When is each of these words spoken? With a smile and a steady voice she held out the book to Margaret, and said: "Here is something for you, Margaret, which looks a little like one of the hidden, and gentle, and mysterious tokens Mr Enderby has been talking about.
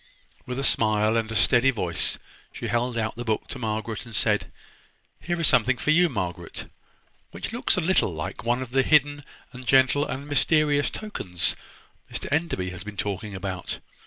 With 0.47 0.57
a 0.57 0.63
smile 0.63 1.15
and 1.15 1.31
a 1.31 1.35
steady 1.35 1.69
voice 1.69 2.17
she 2.51 2.65
held 2.69 2.97
out 2.97 3.15
the 3.15 3.23
book 3.23 3.47
to 3.49 3.59
Margaret, 3.59 4.03
and 4.03 4.15
said: 4.15 4.51
"Here 5.19 5.39
is 5.39 5.45
something 5.45 5.77
for 5.77 5.91
you, 5.91 6.09
Margaret, 6.09 6.65
which 7.29 7.53
looks 7.53 7.77
a 7.77 7.81
little 7.81 8.11
like 8.11 8.43
one 8.43 8.63
of 8.63 8.71
the 8.71 8.81
hidden, 8.81 9.23
and 9.53 9.63
gentle, 9.63 10.03
and 10.07 10.25
mysterious 10.27 10.89
tokens 10.89 11.55
Mr 12.11 12.27
Enderby 12.31 12.71
has 12.71 12.83
been 12.83 12.97
talking 12.97 13.35
about. 13.35 13.77